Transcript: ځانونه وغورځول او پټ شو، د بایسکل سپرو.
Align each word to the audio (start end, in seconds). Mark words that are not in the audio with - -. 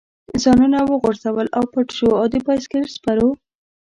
ځانونه 0.43 0.79
وغورځول 0.89 1.47
او 1.57 1.63
پټ 1.73 1.87
شو، 1.97 2.09
د 2.33 2.35
بایسکل 2.45 2.83
سپرو. 2.95 3.29